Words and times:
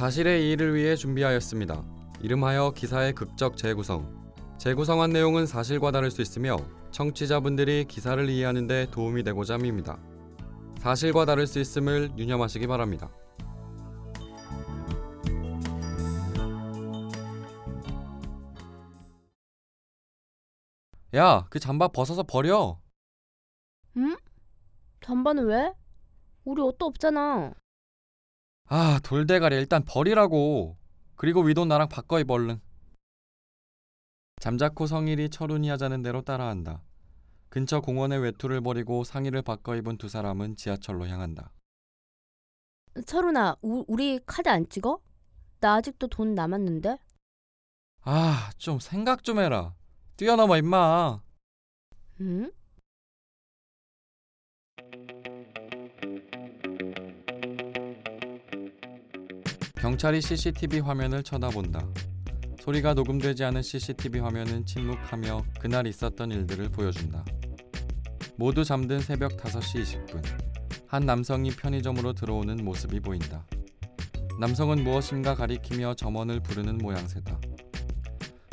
사실의 0.00 0.46
이의를 0.46 0.74
위해 0.74 0.96
준비하였습니다. 0.96 1.84
이름하여 2.22 2.70
기사의 2.70 3.12
극적 3.12 3.58
재구성. 3.58 4.32
재구성한 4.56 5.10
내용은 5.10 5.44
사실과 5.44 5.90
다를 5.90 6.10
수 6.10 6.22
있으며 6.22 6.56
청취자분들이 6.90 7.84
기사를 7.84 8.26
이해하는 8.26 8.66
데 8.66 8.86
도움이 8.90 9.24
되고자 9.24 9.56
합니다. 9.56 9.98
사실과 10.78 11.26
다를 11.26 11.46
수 11.46 11.58
있음을 11.58 12.12
유념하시기 12.16 12.66
바랍니다. 12.66 13.10
야, 21.14 21.44
그 21.50 21.60
잠바 21.60 21.88
벗어서 21.88 22.22
버려. 22.22 22.80
응? 23.98 24.16
잠바는 25.02 25.44
왜? 25.44 25.74
우리 26.46 26.62
옷도 26.62 26.86
없잖아. 26.86 27.52
아, 28.72 29.00
돌대가리 29.02 29.56
일단 29.56 29.84
버리라고. 29.84 30.76
그리고 31.16 31.42
위도 31.42 31.64
나랑 31.64 31.88
바꿔 31.88 32.20
입어 32.20 32.34
얼른. 32.34 32.60
잠자코 34.40 34.86
성일이 34.86 35.28
철훈이 35.28 35.68
하자는 35.68 36.02
대로 36.02 36.22
따라한다. 36.22 36.80
근처 37.48 37.80
공원에 37.80 38.16
외투를 38.16 38.60
버리고 38.60 39.02
상의를 39.02 39.42
바꿔 39.42 39.74
입은 39.74 39.98
두 39.98 40.08
사람은 40.08 40.54
지하철로 40.54 41.08
향한다. 41.08 41.50
철훈아, 43.04 43.56
우, 43.62 43.84
우리 43.88 44.20
카드 44.24 44.48
안 44.48 44.68
찍어? 44.68 45.00
나 45.58 45.74
아직도 45.74 46.06
돈 46.06 46.36
남았는데. 46.36 46.96
아, 48.02 48.50
좀 48.56 48.78
생각 48.78 49.24
좀 49.24 49.40
해라. 49.40 49.74
뛰어넘어 50.16 50.56
임마. 50.56 51.20
응? 52.20 52.52
경찰이 59.90 60.20
CCTV 60.20 60.78
화면을 60.78 61.20
쳐다본다. 61.24 61.84
소리가 62.60 62.94
녹음되지 62.94 63.42
않은 63.42 63.60
CCTV 63.60 64.20
화면은 64.20 64.64
침묵하며 64.64 65.42
그날 65.58 65.84
있었던 65.88 66.30
일들을 66.30 66.68
보여준다. 66.68 67.24
모두 68.36 68.62
잠든 68.62 69.00
새벽 69.00 69.36
5시 69.36 69.82
20분. 69.82 70.22
한 70.86 71.04
남성이 71.04 71.50
편의점으로 71.50 72.12
들어오는 72.12 72.64
모습이 72.64 73.00
보인다. 73.00 73.44
남성은 74.38 74.84
무엇인가 74.84 75.34
가리키며 75.34 75.94
점원을 75.94 76.38
부르는 76.38 76.78
모양새다. 76.78 77.40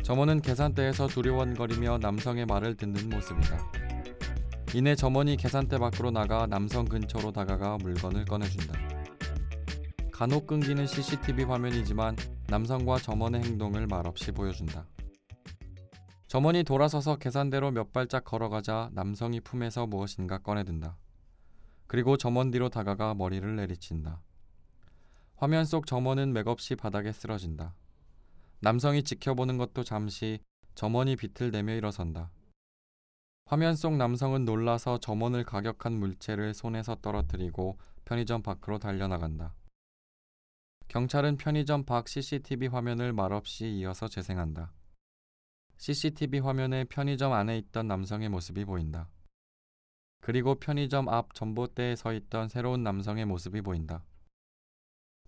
점원은 0.01 0.41
계산대에서 0.41 1.05
두려워거리며 1.05 1.99
남성의 1.99 2.47
말을 2.47 2.77
듣는 2.77 3.11
모습이다. 3.11 3.71
이내 4.73 4.95
점원이 4.95 5.37
계산대 5.37 5.77
밖으로 5.77 6.09
나가 6.09 6.47
남성 6.47 6.83
근처로 6.85 7.31
다가가 7.31 7.77
물건을 7.77 8.25
꺼내준다. 8.25 8.96
간혹 10.17 10.47
끊기는 10.47 10.87
CCTV 10.87 11.43
화면이지만 11.43 12.15
남성과 12.47 12.97
점원의 12.97 13.43
행동을 13.43 13.85
말없이 13.85 14.31
보여준다. 14.31 14.87
점원이 16.25 16.63
돌아서서 16.63 17.17
계산대로 17.17 17.69
몇 17.69 17.93
발짝 17.93 18.25
걸어가자 18.25 18.89
남성이 18.93 19.39
품에서 19.41 19.85
무엇인가 19.85 20.39
꺼내든다. 20.39 20.97
그리고 21.85 22.17
점원 22.17 22.49
뒤로 22.49 22.67
다가가 22.67 23.13
머리를 23.13 23.55
내리친다. 23.57 24.19
화면 25.35 25.65
속 25.65 25.85
점원은 25.85 26.33
맥없이 26.33 26.75
바닥에 26.75 27.11
쓰러진다. 27.11 27.75
남성이 28.59 29.03
지켜보는 29.03 29.59
것도 29.59 29.83
잠시 29.83 30.39
점원이 30.73 31.15
비틀대며 31.17 31.75
일어선다. 31.75 32.31
화면 33.45 33.75
속 33.75 33.95
남성은 33.95 34.45
놀라서 34.45 34.97
점원을 34.97 35.43
가격한 35.43 35.93
물체를 35.93 36.55
손에서 36.55 36.95
떨어뜨리고 37.03 37.77
편의점 38.03 38.41
밖으로 38.41 38.79
달려나간다. 38.79 39.53
경찰은 40.87 41.37
편의점 41.37 41.83
밖 41.83 42.07
CCTV 42.07 42.69
화면을 42.69 43.11
말없이 43.11 43.67
이어서 43.67 44.07
재생한다. 44.07 44.71
CCTV 45.77 46.39
화면에 46.39 46.85
편의점 46.85 47.33
안에 47.33 47.57
있던 47.57 47.87
남성의 47.87 48.29
모습이 48.29 48.65
보인다. 48.65 49.09
그리고 50.21 50.55
편의점 50.55 51.09
앞 51.09 51.33
전봇대에 51.33 51.95
서 51.95 52.13
있던 52.13 52.47
새로운 52.47 52.83
남성의 52.83 53.25
모습이 53.25 53.61
보인다. 53.61 54.03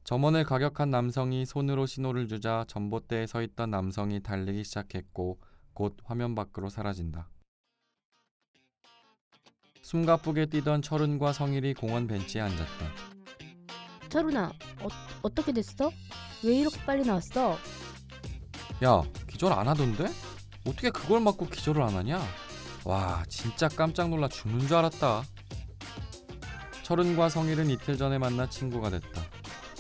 점원을 0.06 0.44
가격한 0.44 0.90
남성이 0.90 1.46
손으로 1.46 1.86
신호를 1.86 2.28
주자 2.28 2.66
전봇대에 2.68 3.28
서 3.28 3.42
있던 3.42 3.70
남성이 3.70 4.22
달리기 4.24 4.64
시작했고 4.64 5.40
곧 5.74 5.98
화면 6.04 6.36
밖으로 6.36 6.70
사라진다. 6.70 7.30
숨가쁘게 9.82 10.48
뛰던 10.48 10.82
철은과 10.82 11.34
성일이 11.34 11.74
공원 11.74 12.08
벤치에 12.08 12.42
앉았다. 12.42 13.19
철훈아, 14.10 14.52
어, 14.82 14.88
어떻게 15.22 15.52
됐어? 15.52 15.92
왜 16.44 16.56
이렇게 16.56 16.80
빨리 16.86 17.06
나왔어? 17.06 17.58
야, 18.84 19.04
기절 19.30 19.54
안 19.54 19.68
하던데? 19.68 20.08
어떻게 20.66 20.90
그걸 20.90 21.22
맞고 21.22 21.48
기절을 21.48 21.82
안 21.82 21.96
하냐? 21.96 22.22
와, 22.86 23.24
진짜 23.30 23.68
깜짝 23.68 24.10
놀라 24.10 24.28
죽는 24.28 24.68
줄 24.68 24.76
알았다. 24.78 25.24
철은과 26.84 27.30
성일은 27.30 27.70
이틀 27.70 27.98
전에 27.98 28.18
만나 28.18 28.50
친구가 28.50 28.90
됐다. 28.90 29.22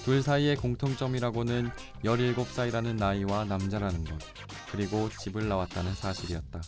둘 0.04 0.22
사이의 0.22 0.56
공통점이라고는 0.58 1.70
17살이라는 2.04 2.96
나이와 2.98 3.46
남자라는 3.46 4.04
것, 4.06 4.18
그리고 4.72 5.10
집을 5.10 5.48
나왔다는 5.48 5.94
사실이었다. 5.94 6.62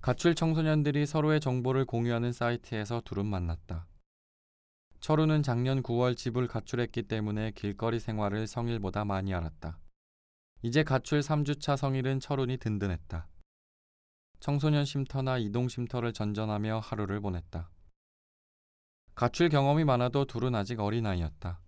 가출 0.00 0.34
청소년들이 0.34 1.06
서로의 1.06 1.40
정보를 1.40 1.84
공유하는 1.84 2.32
사이트에서 2.32 3.02
둘은 3.04 3.26
만났다. 3.26 3.86
철우는 5.02 5.42
작년 5.42 5.82
9월 5.82 6.16
집을 6.16 6.46
가출했기 6.46 7.08
때문에 7.08 7.50
길거리 7.56 7.98
생활을 7.98 8.46
성일보다 8.46 9.04
많이 9.04 9.34
알았다. 9.34 9.76
이제 10.62 10.84
가출 10.84 11.18
3주차 11.18 11.76
성일은 11.76 12.20
철운이 12.20 12.58
든든했다. 12.58 13.26
청소년 14.38 14.84
쉼터나 14.84 15.38
이동 15.38 15.66
쉼터를 15.66 16.12
전전하며 16.12 16.78
하루를 16.78 17.20
보냈다. 17.20 17.68
가출 19.16 19.48
경험이 19.48 19.82
많아도 19.82 20.24
둘은 20.24 20.54
아직 20.54 20.78
어린아이였다. 20.78 21.60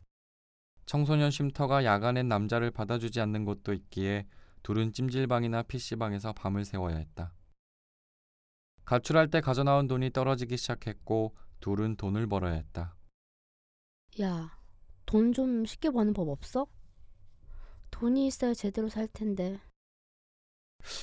청소년 0.86 1.32
쉼터가 1.32 1.84
야간엔 1.84 2.28
남자를 2.28 2.70
받아주지 2.70 3.20
않는 3.20 3.44
곳도 3.46 3.72
있기에 3.72 4.28
둘은 4.62 4.92
찜질방이나 4.92 5.62
PC방에서 5.64 6.34
밤을 6.34 6.64
새워야 6.64 6.98
했다. 6.98 7.34
가출할 8.84 9.28
때 9.30 9.40
가져나온 9.40 9.88
돈이 9.88 10.10
떨어지기 10.12 10.56
시작했고 10.56 11.34
둘은 11.58 11.96
돈을 11.96 12.28
벌어야 12.28 12.52
했다. 12.52 12.94
야, 14.20 14.56
돈 15.06 15.32
좀 15.32 15.64
쉽게 15.64 15.90
버는 15.90 16.12
법 16.12 16.28
없어? 16.28 16.66
돈이 17.90 18.26
있어야 18.26 18.54
제대로 18.54 18.88
살 18.88 19.08
텐데. 19.08 19.60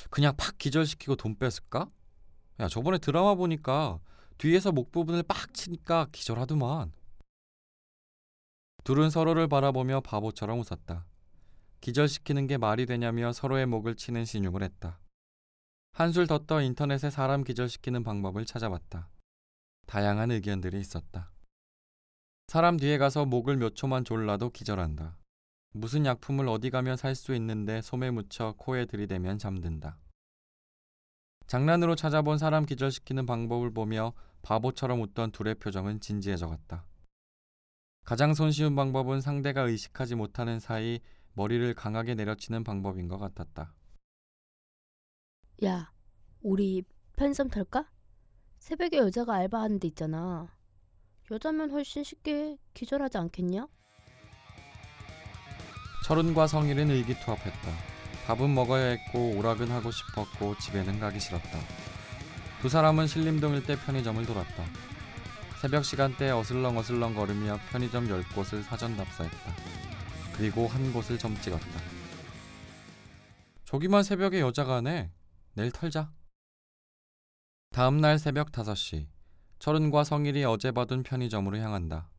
그냥 0.09 0.35
팍 0.37 0.57
기절시키고 0.57 1.15
돈 1.15 1.35
뺐을까? 1.37 1.89
야 2.59 2.67
저번에 2.67 2.97
드라마 2.99 3.35
보니까 3.35 3.99
뒤에서 4.37 4.71
목 4.71 4.91
부분을 4.91 5.23
빡 5.23 5.53
치니까 5.53 6.07
기절하더만. 6.11 6.93
둘은 8.83 9.09
서로를 9.09 9.47
바라보며 9.47 10.01
바보처럼 10.01 10.59
웃었다. 10.59 11.05
기절시키는 11.81 12.47
게 12.47 12.57
말이 12.57 12.85
되냐며 12.85 13.31
서로의 13.33 13.65
목을 13.65 13.95
치는 13.95 14.25
신용을 14.25 14.63
했다. 14.63 14.99
한술 15.93 16.27
더 16.27 16.39
떠 16.45 16.61
인터넷에 16.61 17.09
사람 17.09 17.43
기절시키는 17.43 18.03
방법을 18.03 18.45
찾아봤다. 18.45 19.09
다양한 19.87 20.31
의견들이 20.31 20.79
있었다. 20.79 21.31
사람 22.51 22.75
뒤에 22.75 22.97
가서 22.97 23.23
목을 23.23 23.55
몇 23.55 23.77
초만 23.77 24.03
졸라도 24.03 24.49
기절한다. 24.49 25.17
무슨 25.71 26.05
약품을 26.05 26.49
어디 26.49 26.69
가면 26.69 26.97
살 26.97 27.15
수 27.15 27.33
있는데 27.35 27.81
솜에 27.81 28.11
묻혀 28.11 28.55
코에 28.57 28.87
들이대면 28.87 29.37
잠든다. 29.37 29.97
장난으로 31.47 31.95
찾아본 31.95 32.37
사람 32.37 32.65
기절시키는 32.65 33.25
방법을 33.25 33.71
보며 33.73 34.11
바보처럼 34.41 34.99
웃던 34.99 35.31
둘의 35.31 35.55
표정은 35.55 36.01
진지해져 36.01 36.47
갔다. 36.47 36.85
가장 38.03 38.33
손쉬운 38.33 38.75
방법은 38.75 39.21
상대가 39.21 39.61
의식하지 39.61 40.15
못하는 40.15 40.59
사이 40.59 40.99
머리를 41.35 41.73
강하게 41.75 42.15
내려치는 42.15 42.65
방법인 42.65 43.07
것 43.07 43.17
같았다. 43.17 43.73
야, 45.63 45.93
우리 46.41 46.83
편의점 47.15 47.47
털까? 47.47 47.89
새벽에 48.59 48.97
여자가 48.97 49.35
알바하는 49.35 49.79
데 49.79 49.87
있잖아. 49.87 50.53
여자면 51.31 51.71
훨씬 51.71 52.03
쉽게 52.03 52.57
기절하지 52.73 53.17
않겠냐? 53.17 53.65
철은과 56.05 56.45
성일은 56.45 56.91
의기투합했다. 56.91 57.71
밥은 58.25 58.53
먹어야 58.53 58.87
했고 58.87 59.37
오락은 59.37 59.71
하고 59.71 59.91
싶었고 59.91 60.57
집에는 60.57 60.99
가기 60.99 61.21
싫었다. 61.21 61.57
두 62.61 62.67
사람은 62.67 63.07
신림동일 63.07 63.65
때 63.65 63.77
편의점을 63.77 64.25
돌았다. 64.25 64.65
새벽 65.61 65.85
시간대에 65.85 66.31
어슬렁어슬렁 66.31 67.15
걸으며 67.15 67.57
편의점 67.69 68.09
10곳을 68.09 68.63
사전 68.63 68.97
답사했다. 68.97 69.55
그리고 70.33 70.67
한 70.67 70.91
곳을 70.91 71.17
점 71.17 71.39
찍었다. 71.39 71.79
저기만 73.63 74.03
새벽에 74.03 74.41
여자가 74.41 74.77
하네. 74.77 75.11
내일 75.53 75.71
털자. 75.71 76.11
다음 77.71 78.01
날 78.01 78.19
새벽 78.19 78.51
5시. 78.51 79.20
철은과 79.61 80.03
성일이 80.03 80.43
어제 80.43 80.71
받은 80.71 81.03
편의점으로 81.03 81.57
향한다. 81.57 82.09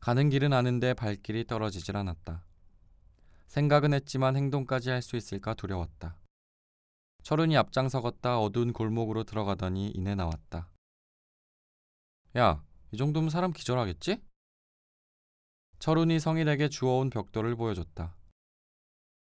가는 0.00 0.28
길은 0.30 0.52
아는데 0.52 0.94
발길이 0.94 1.46
떨어지질 1.46 1.96
않았다. 1.96 2.42
생각은 3.46 3.94
했지만 3.94 4.34
행동까지 4.34 4.90
할 4.90 5.00
수 5.00 5.16
있을까 5.16 5.54
두려웠다. 5.54 6.16
철훈이 7.22 7.56
앞장서 7.56 8.00
걷다 8.00 8.40
어두운 8.40 8.72
골목으로 8.72 9.22
들어가더니 9.22 9.92
이내 9.94 10.16
나왔다. 10.16 10.68
야, 12.36 12.64
이 12.90 12.96
정도면 12.96 13.30
사람 13.30 13.52
기절하겠지? 13.52 14.20
철훈이 15.78 16.18
성일에게 16.18 16.68
주워온 16.68 17.10
벽돌을 17.10 17.54
보여줬다. 17.54 18.16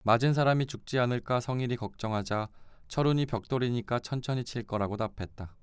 맞은 0.02 0.32
사람이 0.32 0.64
죽지 0.64 0.98
않을까 0.98 1.40
성일이 1.40 1.76
걱정하자 1.76 2.48
철훈이 2.88 3.26
벽돌이니까 3.26 3.98
천천히 3.98 4.44
칠 4.44 4.66
거라고 4.66 4.96
답했다. 4.96 5.57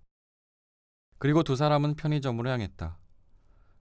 그리고 1.18 1.44
두 1.44 1.56
사람은 1.56 1.96
편의점으로 1.96 2.50
향했다. 2.50 2.98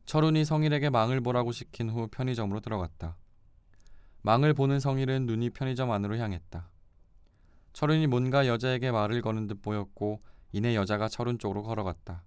철훈이 0.06 0.44
성일에게 0.44 0.90
망을 0.90 1.20
보라고 1.20 1.52
시킨 1.52 1.90
후 1.90 2.08
편의점으로 2.08 2.60
들어갔다. 2.60 3.16
망을 4.22 4.54
보는 4.54 4.80
성일은 4.80 5.26
눈이 5.26 5.50
편의점 5.50 5.90
안으로 5.90 6.16
향했다. 6.16 6.70
철훈이 7.72 8.06
뭔가 8.06 8.46
여자에게 8.46 8.90
말을 8.90 9.20
거는 9.20 9.48
듯 9.48 9.60
보였고 9.60 10.22
이내 10.52 10.76
여자가 10.76 11.08
철훈 11.08 11.38
쪽으로 11.38 11.62
걸어갔다. 11.62 12.24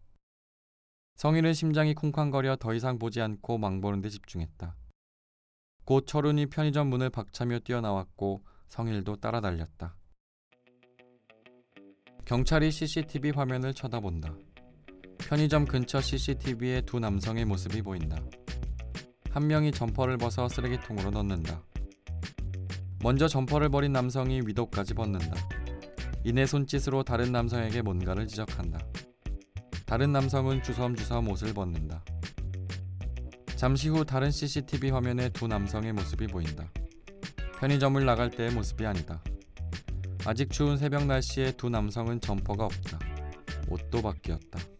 성일은 1.16 1.54
심장이 1.54 1.96
쿵쾅거려 1.96 2.58
더 2.58 2.74
이상 2.74 3.00
보지 3.00 3.22
않고 3.22 3.58
망 3.58 3.82
보는 3.82 4.02
데 4.02 4.10
집중했다. 4.10 4.76
곧 5.86 6.06
철훈이 6.06 6.48
편의점 6.48 6.88
문을 6.88 7.10
박차며 7.10 7.60
뛰어나왔고 7.60 8.44
성일도 8.68 9.16
따라 9.16 9.40
달렸다. 9.40 9.96
경찰이 12.26 12.70
CCTV 12.72 13.32
화면을 13.32 13.74
쳐다본다. 13.74 14.36
편의점 15.28 15.66
근처 15.66 16.00
CCTV에 16.00 16.84
두 16.86 17.02
남성의 17.02 17.44
모습이 17.44 17.82
보인다. 17.82 18.18
한 19.30 19.46
명이 19.46 19.74
점퍼를 19.74 20.18
벗어 20.18 20.48
쓰레기통으로 20.48 21.12
넣는다. 21.12 21.62
먼저 23.04 23.28
점퍼를 23.28 23.68
버린 23.68 23.92
남성이 23.92 24.40
윗옷까지 24.46 24.94
벗는다. 24.94 25.36
이내 26.24 26.46
손짓으로 26.46 27.04
다른 27.04 27.34
남성에게 27.34 27.82
뭔가를 27.82 28.26
지적한다. 28.26 28.80
다른 29.86 30.14
남성은 30.14 30.64
주섬주섬 30.64 31.28
옷을 31.28 31.54
벗는다. 31.54 32.06
잠시 33.58 33.90
후 33.90 34.06
다른 34.06 34.32
CCTV 34.32 34.92
화면에 34.92 35.28
두 35.28 35.50
남성의 35.50 35.92
모습이 35.92 36.28
보인다. 36.28 36.72
편의점을 37.60 38.06
나갈 38.06 38.30
때의 38.30 38.52
모습이 38.52 38.86
아니다. 38.86 39.22
아직 40.26 40.50
추운 40.52 40.78
새벽 40.78 41.06
날씨에 41.06 41.52
두 41.58 41.70
남성은 41.70 42.22
점퍼가 42.22 42.64
없다. 42.64 42.98
옷도 43.68 44.02
바뀌었다. 44.02 44.77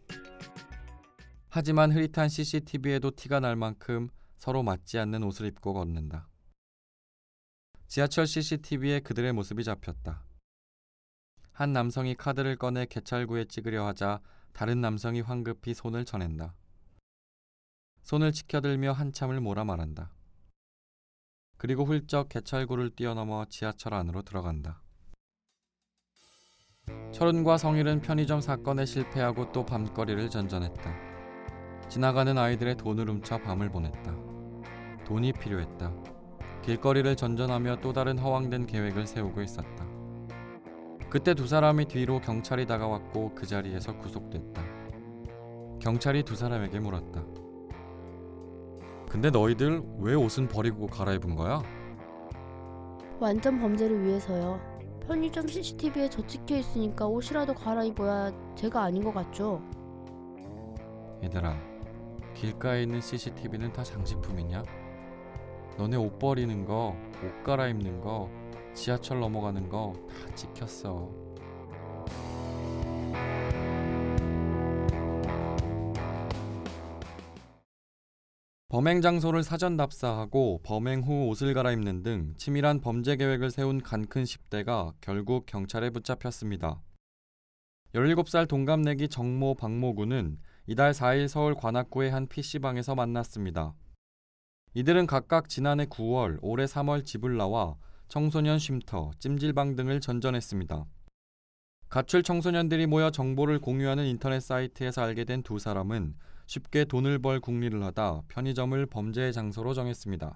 하지만 1.58 1.90
흐릿한 1.90 2.28
CCTV에도 2.28 3.10
티가 3.10 3.40
날 3.40 3.56
만큼 3.56 4.10
서로 4.36 4.62
맞지 4.62 4.96
않는 5.00 5.24
옷을 5.24 5.46
입고 5.46 5.74
걷는다. 5.74 6.28
지하철 7.88 8.28
CCTV에 8.28 9.00
그들의 9.00 9.32
모습이 9.32 9.64
잡혔다. 9.64 10.22
한 11.50 11.72
남성이 11.72 12.14
카드를 12.14 12.54
꺼내 12.54 12.86
개찰구에 12.86 13.46
찍으려 13.46 13.84
하자 13.88 14.20
다른 14.52 14.80
남성이 14.80 15.20
황급히 15.20 15.74
손을 15.74 16.04
쳐낸다. 16.04 16.54
손을 18.02 18.30
치켜들며 18.30 18.92
한참을 18.92 19.40
몰아 19.40 19.64
말한다. 19.64 20.14
그리고 21.56 21.84
훌쩍 21.84 22.28
개찰구를 22.28 22.90
뛰어넘어 22.90 23.46
지하철 23.46 23.94
안으로 23.94 24.22
들어간다. 24.22 24.80
철은과 27.10 27.58
성일은 27.58 28.00
편의점 28.00 28.40
사건에 28.40 28.86
실패하고 28.86 29.50
또 29.50 29.66
밤거리를 29.66 30.30
전전했다. 30.30 31.07
지나가는 31.88 32.36
아이들의 32.36 32.76
돈을 32.76 33.08
훔쳐 33.08 33.38
밤을 33.38 33.70
보냈다. 33.70 34.14
돈이 35.04 35.32
필요했다. 35.32 35.92
길거리를 36.62 37.16
전전하며 37.16 37.76
또 37.80 37.92
다른 37.92 38.18
허황된 38.18 38.66
계획을 38.66 39.06
세우고 39.06 39.40
있었다. 39.40 39.86
그때 41.08 41.32
두 41.34 41.46
사람이 41.46 41.86
뒤로 41.86 42.20
경찰이 42.20 42.66
다가왔고 42.66 43.34
그 43.34 43.46
자리에서 43.46 43.96
구속됐다. 43.96 44.62
경찰이 45.80 46.22
두 46.24 46.36
사람에게 46.36 46.78
물었다. 46.80 47.24
근데 49.08 49.30
너희들 49.30 49.82
왜 50.00 50.14
옷은 50.14 50.48
버리고 50.48 50.86
갈아입은 50.86 51.34
거야? 51.34 51.62
완전 53.18 53.58
범죄를 53.58 54.04
위해서요. 54.04 54.60
편의점 55.06 55.48
CCTV에 55.48 56.10
저 56.10 56.24
찍혀 56.26 56.56
있으니까 56.58 57.06
옷이라도 57.06 57.54
갈아입어야 57.54 58.30
제가 58.54 58.82
아닌 58.82 59.02
것 59.02 59.14
같죠? 59.14 59.62
얘들아, 61.24 61.56
길가에 62.40 62.84
있는 62.84 63.00
CCTV는 63.00 63.72
다 63.72 63.82
장식품이냐? 63.82 64.62
너네 65.76 65.96
옷 65.96 66.18
버리는 66.20 66.64
거, 66.64 66.96
옷 67.24 67.44
갈아입는 67.44 68.00
거, 68.00 68.30
지하철 68.74 69.18
넘어가는 69.20 69.68
거 69.68 69.92
다 70.22 70.34
찍혔어. 70.34 71.10
범행 78.68 79.00
장소를 79.00 79.42
사전 79.42 79.76
답사하고 79.76 80.60
범행 80.62 81.00
후 81.00 81.26
옷을 81.28 81.54
갈아입는 81.54 82.02
등 82.02 82.34
치밀한 82.36 82.80
범죄 82.80 83.16
계획을 83.16 83.50
세운 83.50 83.80
간큰 83.82 84.24
10대가 84.24 84.92
결국 85.00 85.46
경찰에 85.46 85.90
붙잡혔습니다. 85.90 86.82
17살 87.94 88.46
동갑내기 88.46 89.08
정모 89.08 89.54
박모 89.54 89.94
군은 89.94 90.38
이달 90.70 90.92
4일 90.92 91.28
서울 91.28 91.54
관악구의 91.54 92.10
한 92.10 92.26
PC방에서 92.26 92.94
만났습니다. 92.94 93.74
이들은 94.74 95.06
각각 95.06 95.48
지난해 95.48 95.86
9월, 95.86 96.38
올해 96.42 96.66
3월 96.66 97.06
집을 97.06 97.38
나와 97.38 97.78
청소년 98.08 98.58
쉼터, 98.58 99.12
찜질방 99.18 99.76
등을 99.76 100.00
전전했습니다. 100.00 100.84
가출 101.88 102.22
청소년들이 102.22 102.86
모여 102.86 103.10
정보를 103.10 103.60
공유하는 103.60 104.04
인터넷 104.04 104.40
사이트에서 104.40 105.00
알게 105.00 105.24
된 105.24 105.42
두 105.42 105.58
사람은 105.58 106.14
쉽게 106.46 106.84
돈을 106.84 107.18
벌 107.20 107.40
궁리를 107.40 107.82
하다 107.82 108.24
편의점을 108.28 108.84
범죄의 108.84 109.32
장소로 109.32 109.72
정했습니다. 109.72 110.34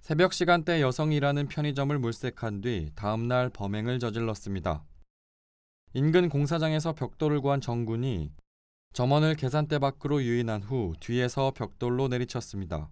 새벽 0.00 0.34
시간대 0.34 0.82
여성이 0.82 1.16
일하는 1.16 1.48
편의점을 1.48 1.98
물색한 1.98 2.60
뒤 2.60 2.90
다음날 2.94 3.48
범행을 3.48 4.00
저질렀습니다. 4.00 4.84
인근 5.94 6.28
공사장에서 6.28 6.92
벽돌을 6.92 7.40
구한 7.40 7.62
정군이 7.62 8.32
점원을 8.92 9.36
계산대 9.36 9.78
밖으로 9.78 10.22
유인한 10.22 10.62
후 10.62 10.94
뒤에서 11.00 11.52
벽돌로 11.52 12.08
내리쳤습니다. 12.08 12.90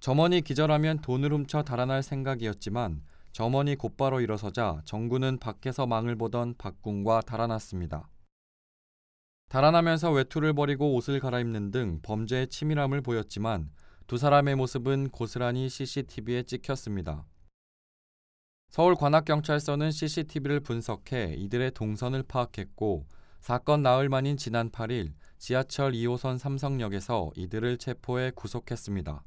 점원이 0.00 0.42
기절하면 0.42 1.00
돈을 1.00 1.32
훔쳐 1.32 1.62
달아날 1.62 2.02
생각이었지만 2.02 3.02
점원이 3.32 3.76
곧바로 3.76 4.20
일어서자 4.20 4.80
정군은 4.84 5.38
밖에서 5.38 5.86
망을 5.86 6.14
보던 6.16 6.54
박군과 6.58 7.22
달아났습니다. 7.22 8.08
달아나면서 9.48 10.12
외투를 10.12 10.52
버리고 10.52 10.94
옷을 10.94 11.20
갈아입는 11.20 11.70
등 11.70 12.00
범죄의 12.02 12.48
치밀함을 12.48 13.00
보였지만 13.00 13.70
두 14.06 14.18
사람의 14.18 14.56
모습은 14.56 15.08
고스란히 15.08 15.68
CCTV에 15.68 16.42
찍혔습니다. 16.42 17.24
서울 18.68 18.96
관악경찰서는 18.96 19.90
CCTV를 19.92 20.60
분석해 20.60 21.34
이들의 21.38 21.70
동선을 21.72 22.24
파악했고 22.24 23.06
사건 23.44 23.82
나흘 23.82 24.08
만인 24.08 24.38
지난 24.38 24.70
8일 24.70 25.12
지하철 25.36 25.92
2호선 25.92 26.38
삼성역에서 26.38 27.32
이들을 27.36 27.76
체포해 27.76 28.30
구속했습니다. 28.34 29.22